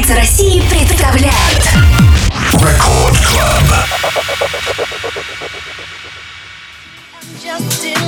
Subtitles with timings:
[0.00, 1.64] Столица России представляет
[2.54, 3.62] Рекорд Клаб.
[7.42, 8.06] Just in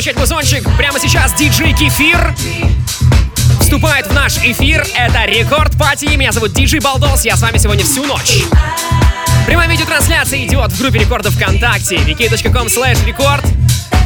[0.00, 0.66] Звучать музончик.
[0.78, 2.34] Прямо сейчас диджей Кефир
[3.60, 4.86] вступает в наш эфир.
[4.94, 6.06] Это Рекорд Пати.
[6.16, 7.26] Меня зовут Диджей Балдос.
[7.26, 8.38] Я с вами сегодня всю ночь.
[9.46, 13.44] Прямая видеотрансляция идет в группе рекордов ВКонтакте wiki.com slash рекорд.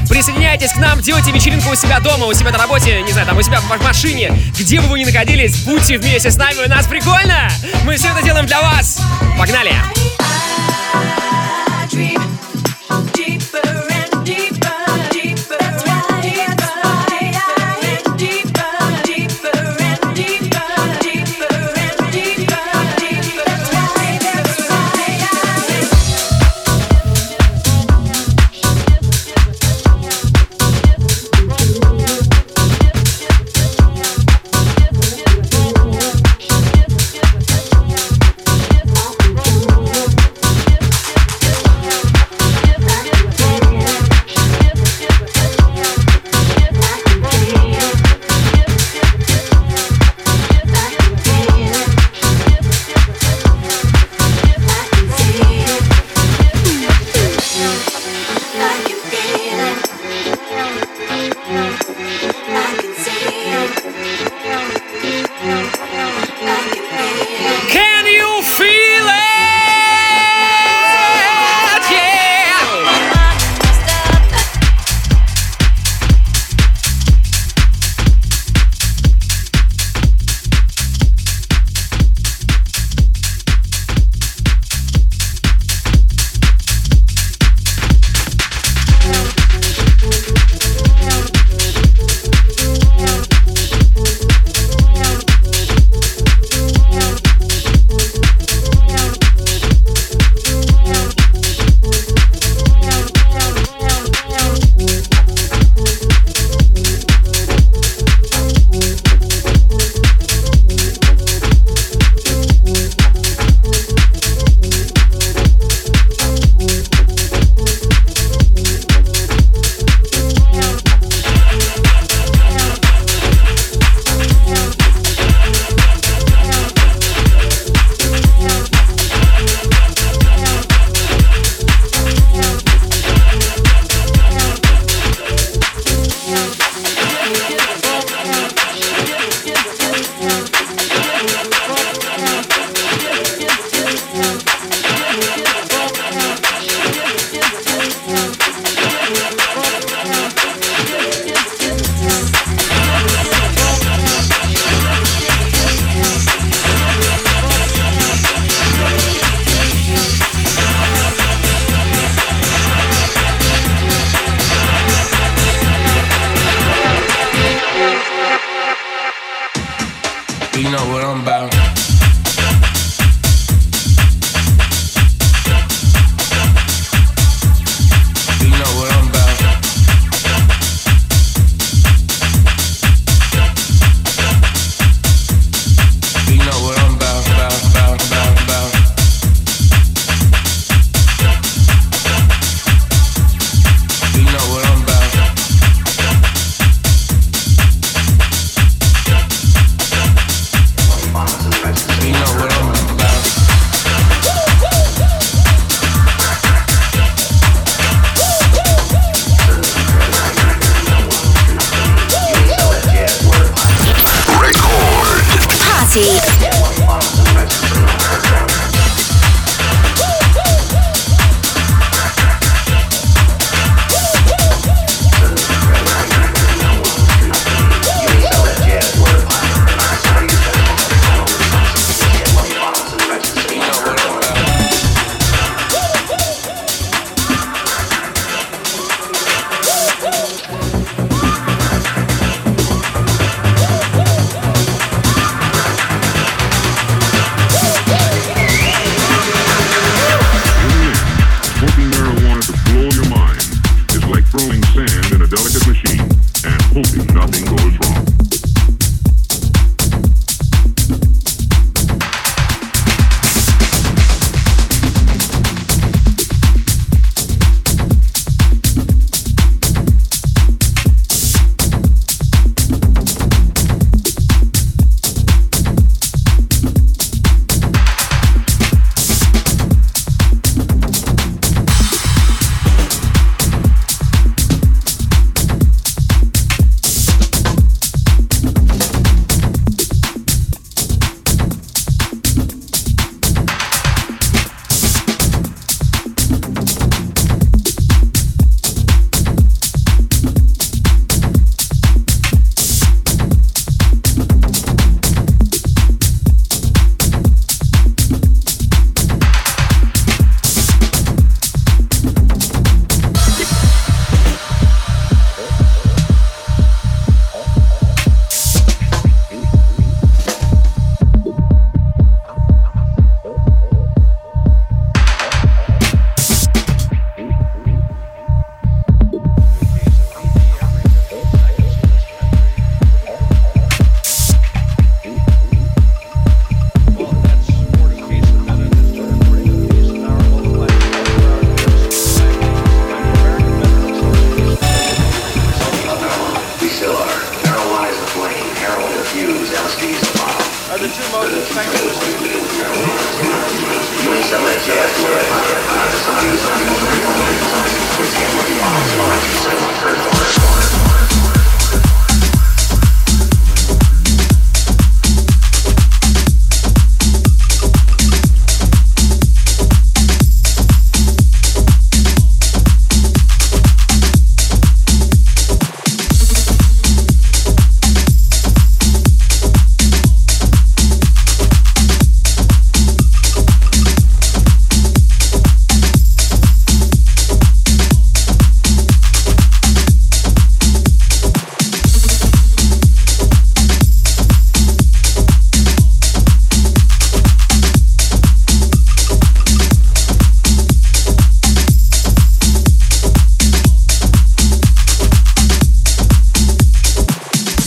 [0.08, 3.38] Присоединяйтесь к нам, делайте вечеринку у себя дома, у себя на работе, не знаю, там
[3.38, 6.86] у себя в машине, где бы вы ни находились, будьте вместе с нами, у нас
[6.86, 7.48] прикольно!
[7.84, 9.00] Мы все это делаем для вас!
[9.38, 9.72] Погнали!
[10.92, 11.23] I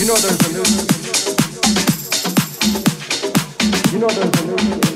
[0.07, 0.63] know there's a new.
[3.92, 4.87] You know there's a new.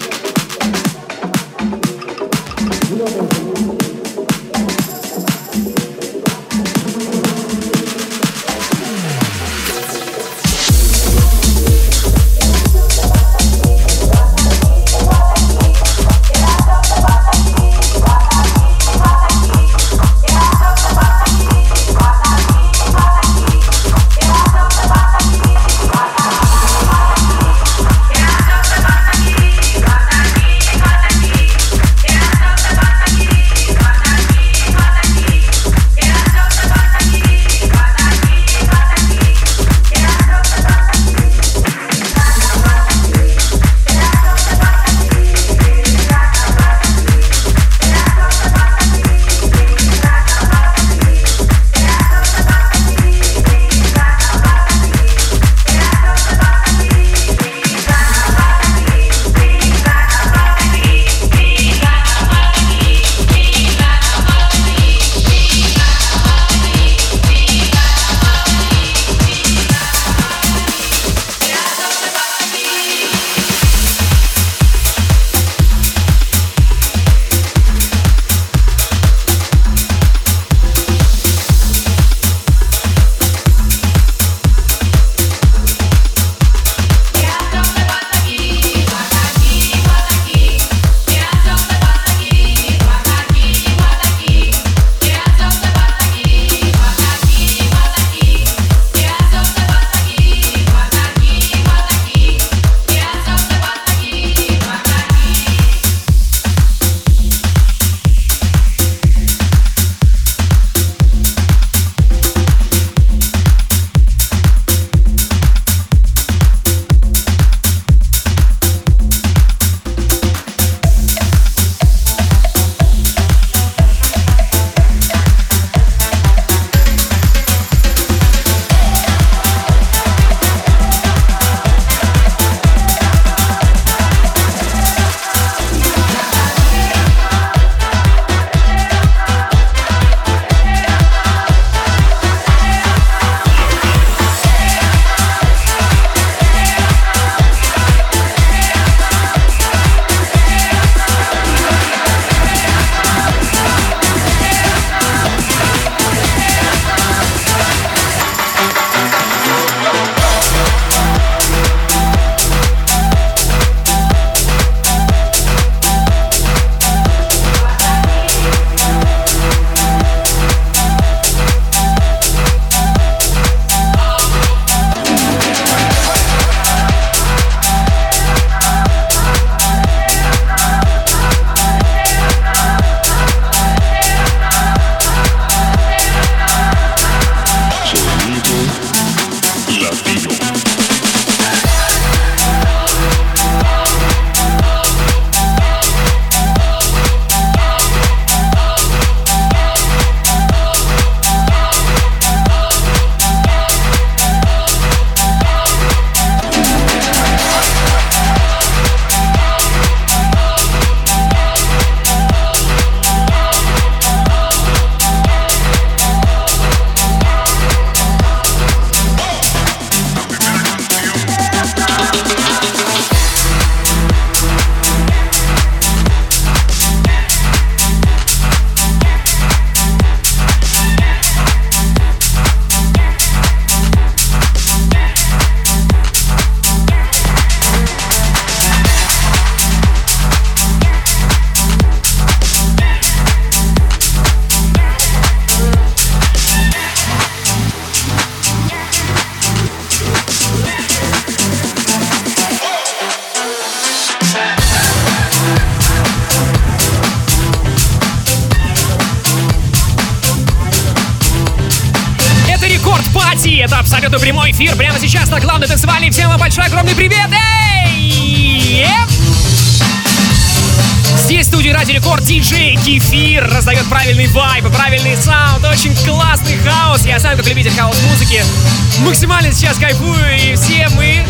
[279.91, 281.25] Кайфую, и все мы...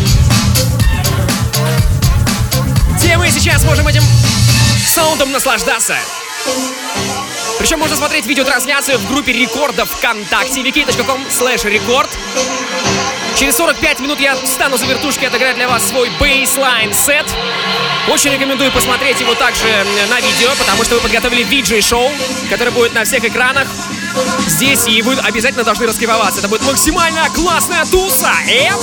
[2.98, 4.03] Все мы сейчас можем этим
[4.86, 5.96] саундом наслаждаться.
[7.58, 12.10] Причем можно смотреть видеотрансляцию в группе рекордов ВКонтакте wiki.com slash рекорд.
[13.36, 17.25] Через 45 минут я встану за вертушки отыграть для вас свой бейслайн сет.
[18.10, 19.65] Очень рекомендую посмотреть его также
[20.10, 22.12] на видео, потому что мы подготовили виджей-шоу,
[22.50, 23.68] которое будет на всех экранах
[24.48, 26.40] здесь, и вы обязательно должны раскрываться.
[26.40, 28.32] Это будет максимально классная туса.
[28.48, 28.80] Эп!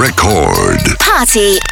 [0.00, 0.96] Record.
[0.98, 1.69] Party.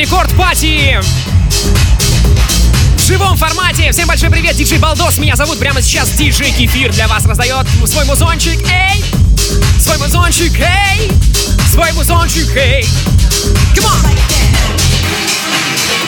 [0.00, 0.98] Версии.
[2.96, 3.92] В живом формате.
[3.92, 5.18] Всем большой привет, диджей Балдос.
[5.18, 6.90] Меня зовут прямо сейчас диджей Кефир.
[6.92, 8.58] Для вас раздает свой музончик.
[8.70, 9.04] Эй!
[9.78, 11.10] Свой музончик, эй!
[11.70, 12.82] Свой музончик, эй!
[13.74, 14.20] Come on!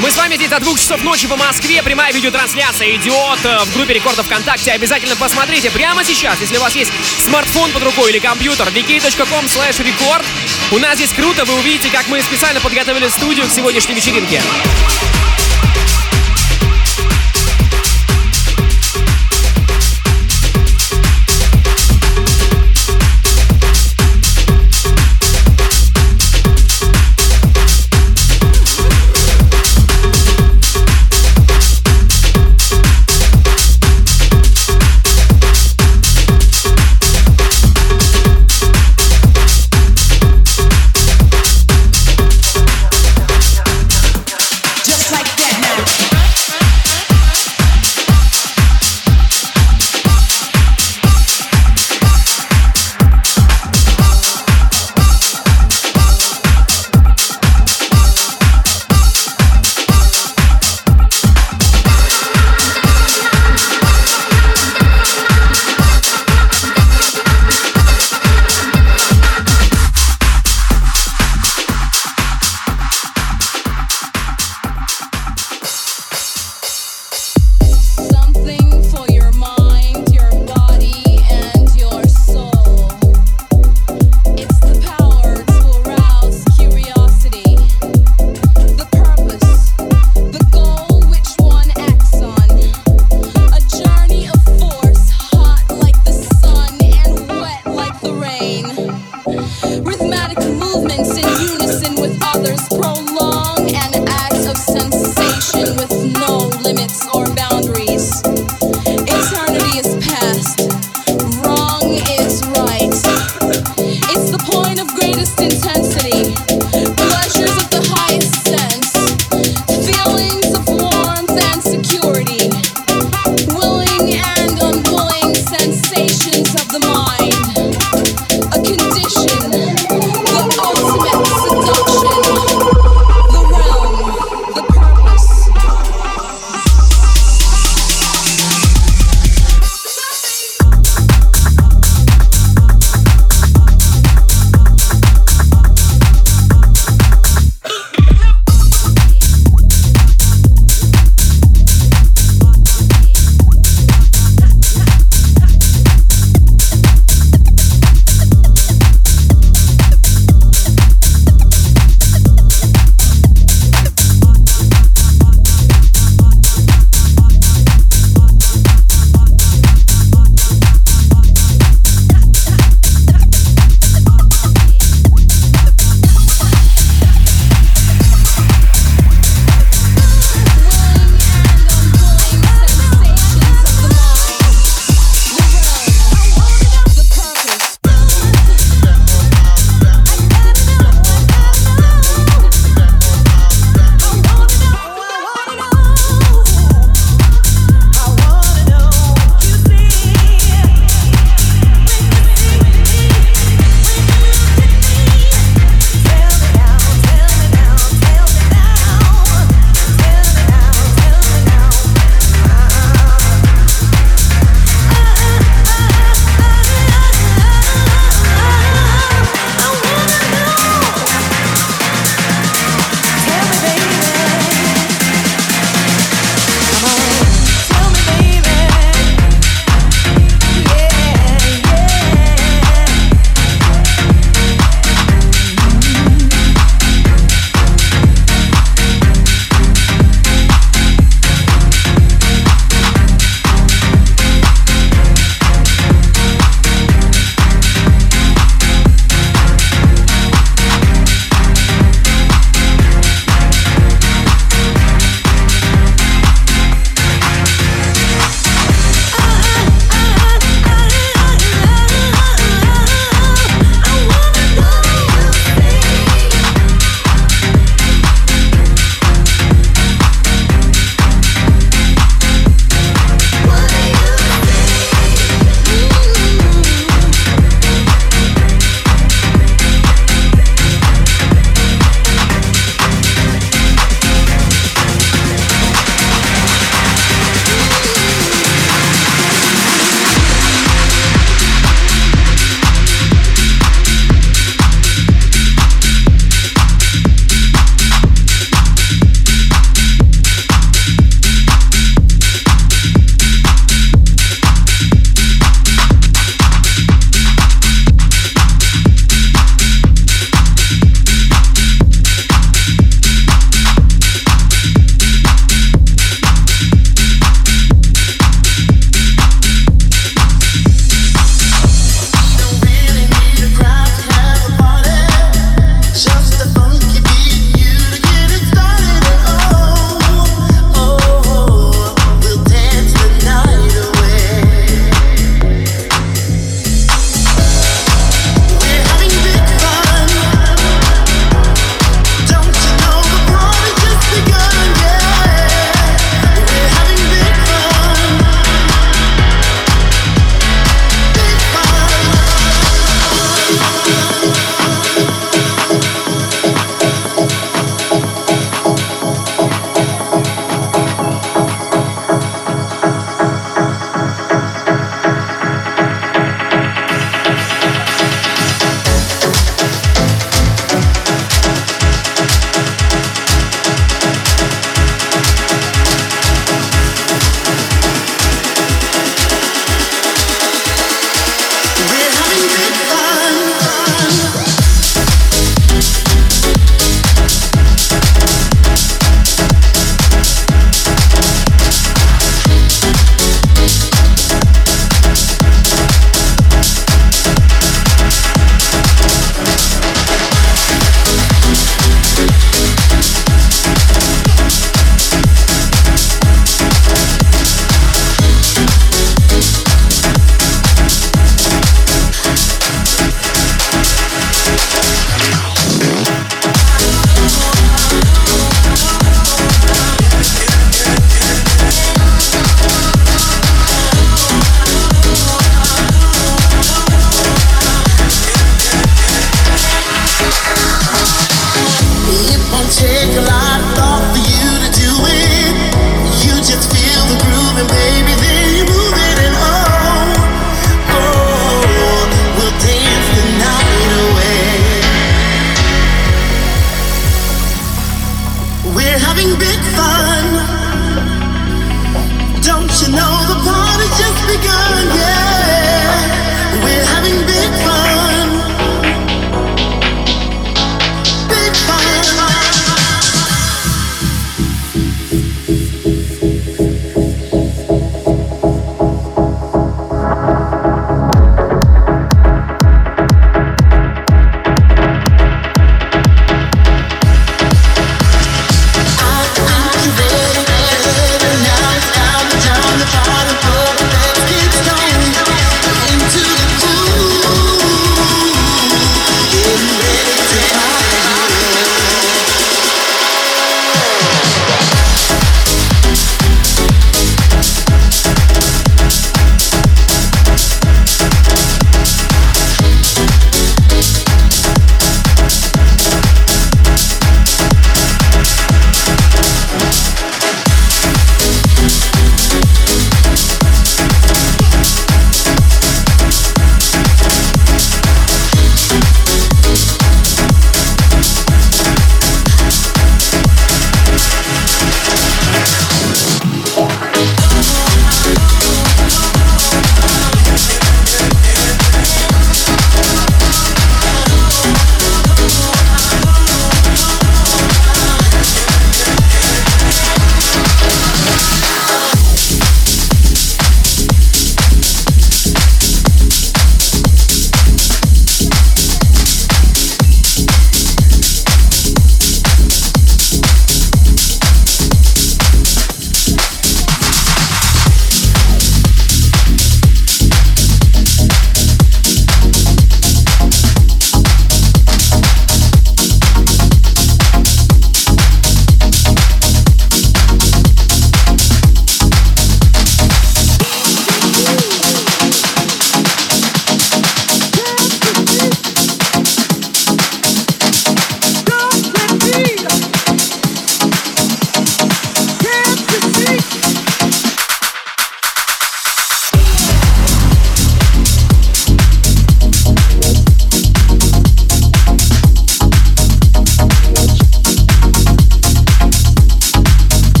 [0.00, 1.82] Мы с вами здесь до двух часов ночи по Москве.
[1.82, 4.70] Прямая видеотрансляция «Идиот» э, в группе Рекордов ВКонтакте.
[4.72, 6.92] Обязательно посмотрите прямо сейчас, если у вас есть
[7.24, 10.24] смартфон под рукой или компьютер, wiki.com slash record.
[10.70, 14.42] У нас здесь круто, вы увидите, как мы специально подготовили студию к сегодняшней вечеринке.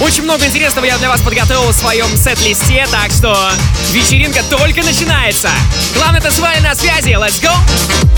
[0.00, 3.52] Очень много интересного я для вас подготовил в своем сет-листе, так что
[3.90, 5.50] вечеринка только начинается.
[5.94, 7.10] Главное, танцевали на связи.
[7.10, 8.09] Let's go!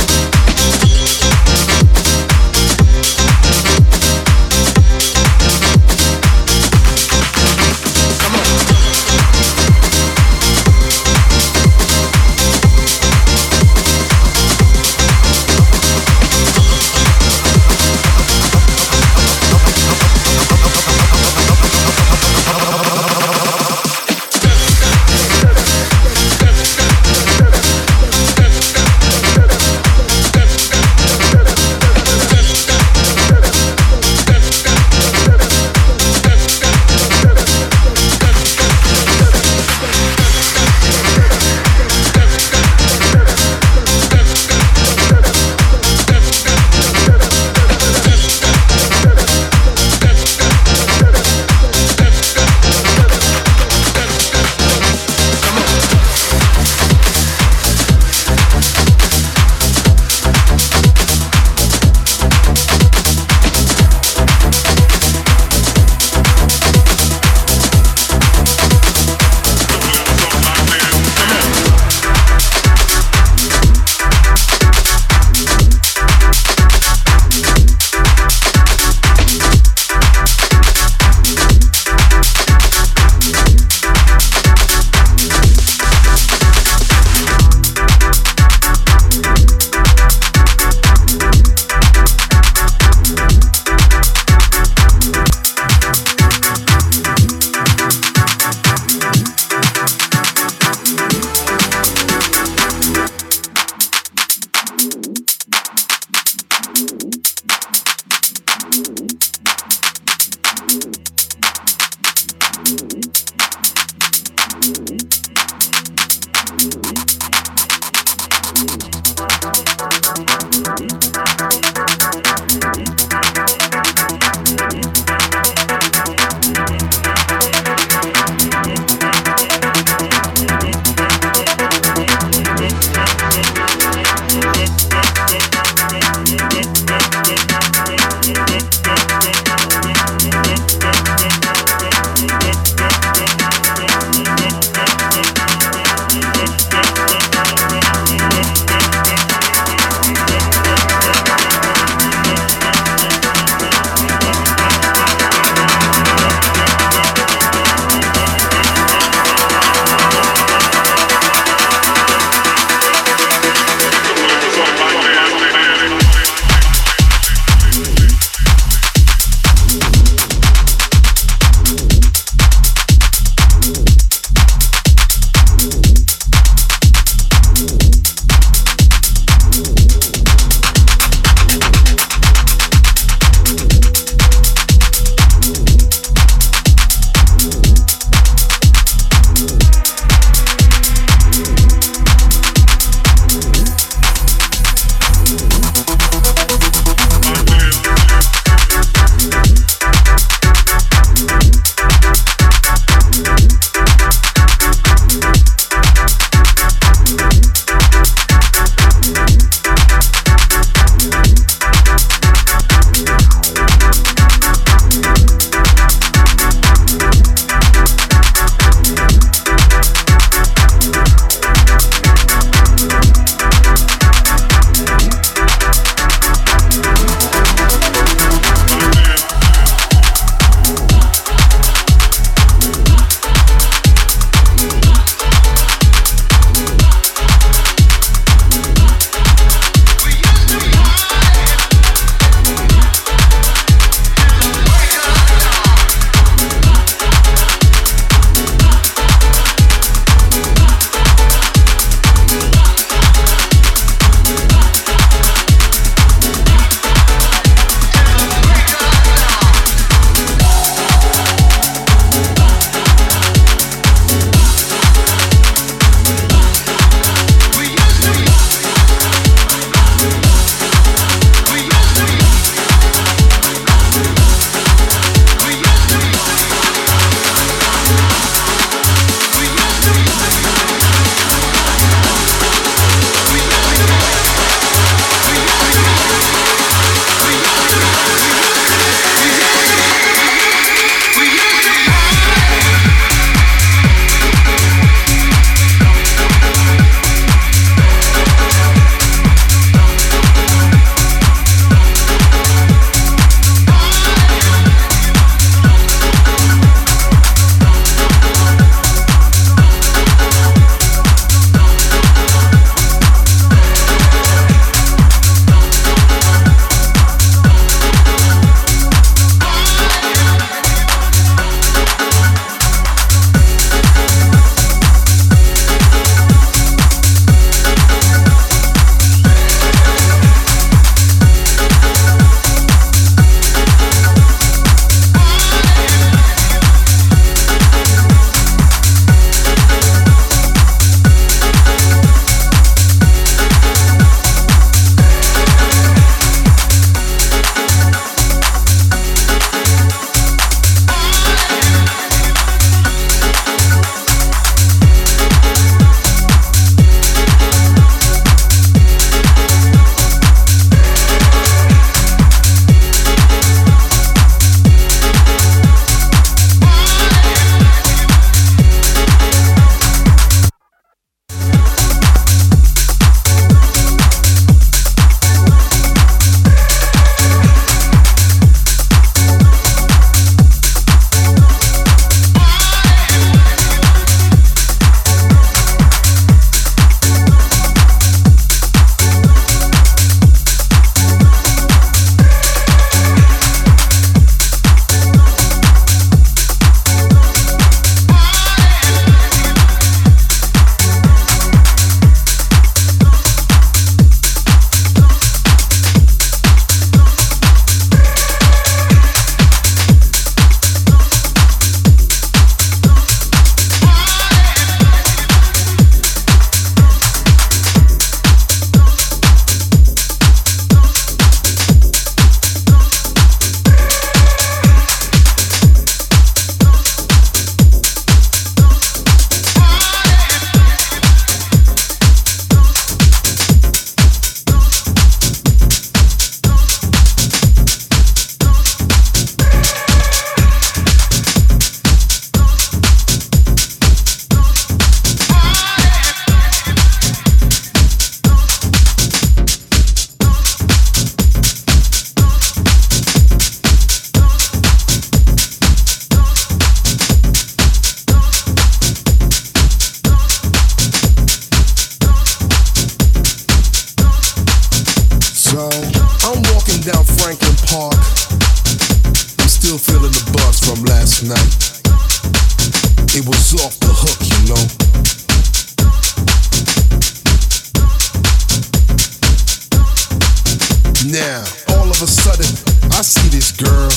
[481.22, 482.50] now, all of a sudden,
[482.90, 483.90] I see this girl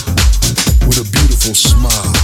[0.87, 2.14] with a beautiful smile.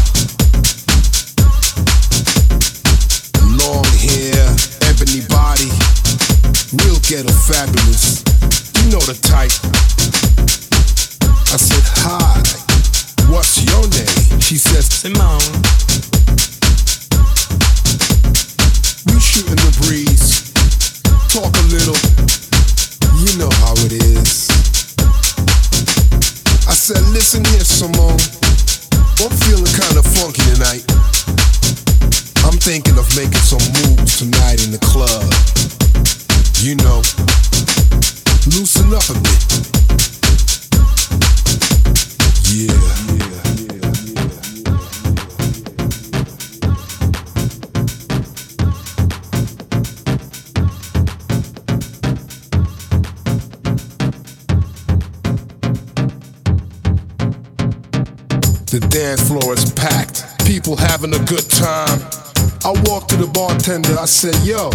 [64.21, 64.69] said, yo,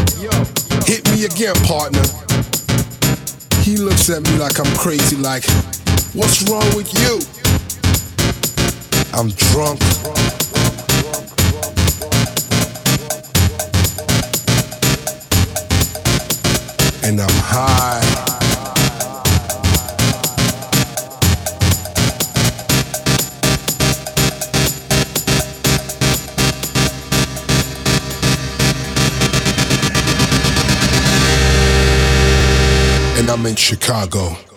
[0.87, 2.03] hit me again, partner.
[3.63, 5.45] He looks at me like I'm crazy, like,
[6.15, 7.21] what's wrong with you?
[9.15, 9.81] I'm drunk.
[17.05, 18.26] And I'm high.
[33.37, 34.56] I'm in Chicago.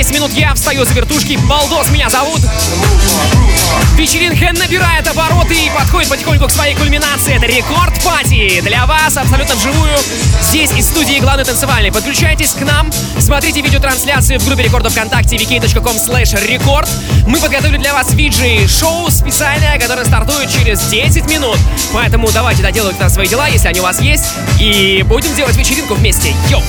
[0.00, 1.38] 10 минут я встаю за вертушки.
[1.46, 2.40] Балдос меня зовут.
[3.98, 7.36] Вечеринка набирает обороты и подходит потихоньку к своей кульминации.
[7.36, 9.92] Это рекорд пати для вас абсолютно вживую.
[10.40, 11.92] Здесь из студии главный танцевальный.
[11.92, 16.88] Подключайтесь к нам, смотрите видеотрансляцию в группе рекордов ВКонтакте vk.com slash record.
[17.26, 21.58] Мы подготовили для вас виджей-шоу специальное, которое стартует через 10 минут.
[21.92, 24.24] Поэтому давайте доделайте свои дела, если они у вас есть,
[24.58, 26.34] и будем делать вечеринку вместе.
[26.48, 26.62] Йоу!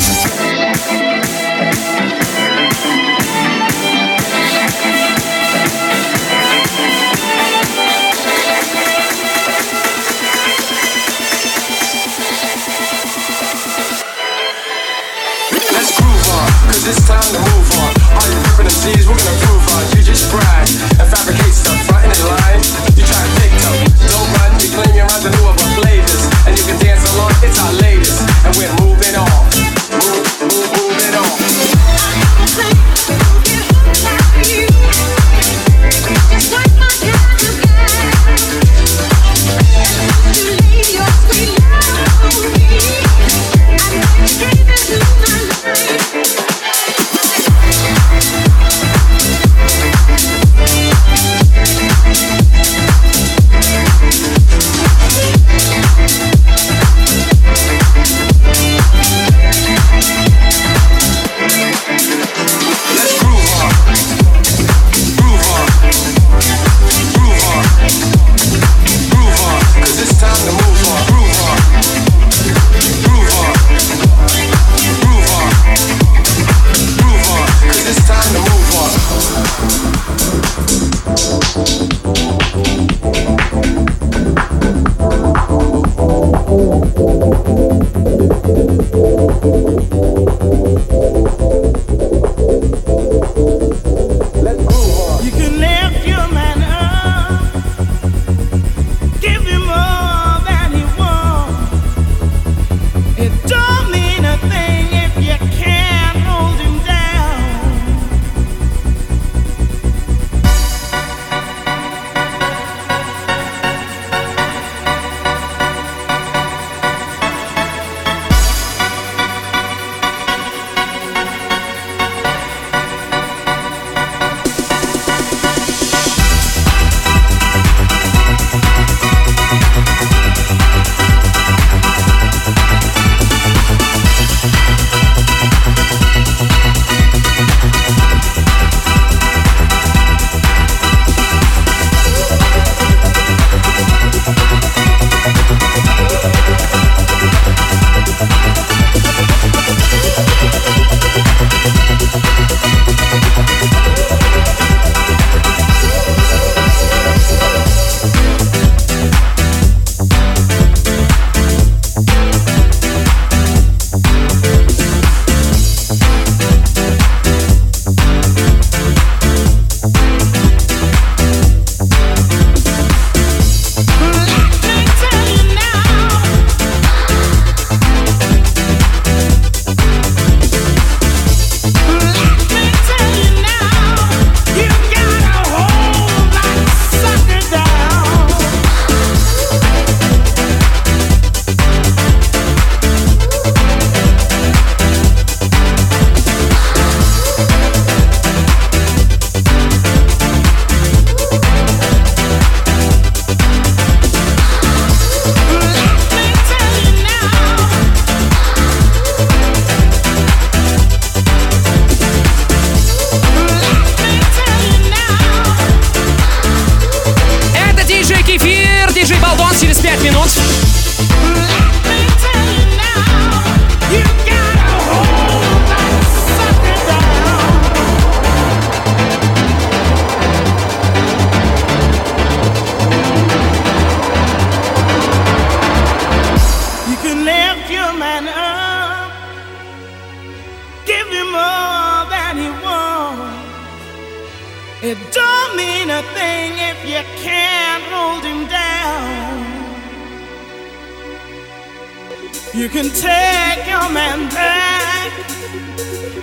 [252.53, 255.09] You can take your man back,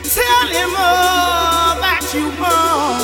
[0.05, 3.03] tell him all that you want.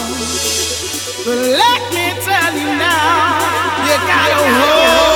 [1.24, 3.40] But let me tell you now,
[3.86, 5.13] you gotta hold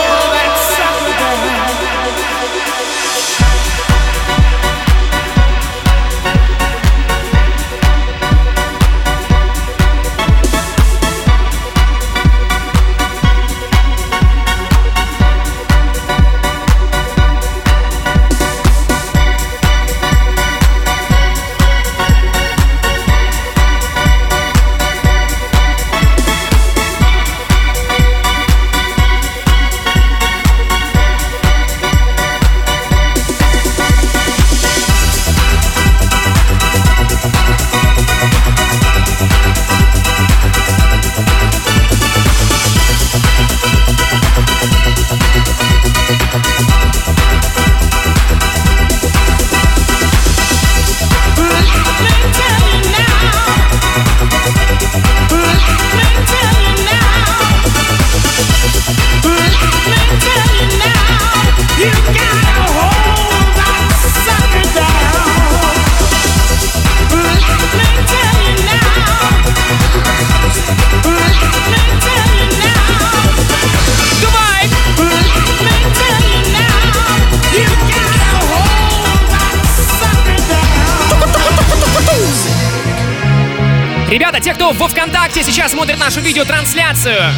[85.38, 87.32] ВКонтакте сейчас смотрит нашу видеотрансляцию,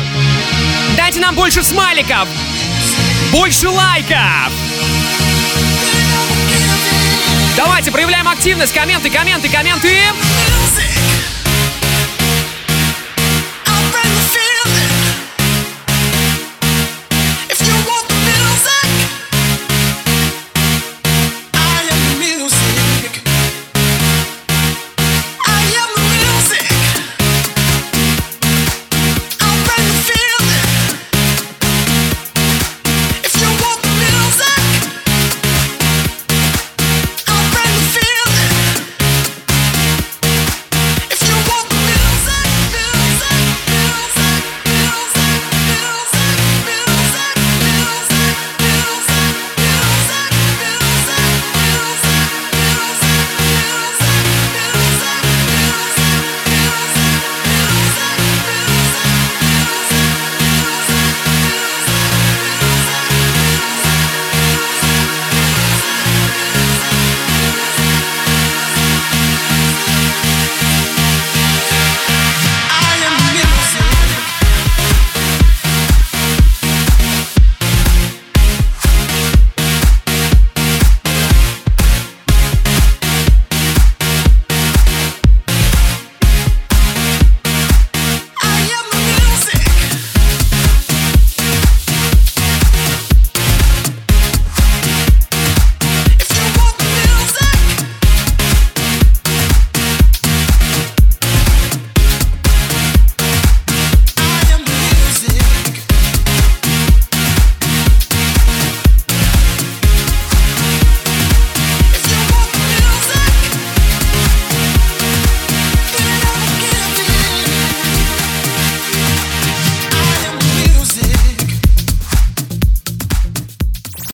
[0.97, 2.27] дайте нам больше смайликов,
[3.31, 4.53] больше лайков.
[7.57, 9.99] Давайте проявляем активность, комменты, комменты, комменты.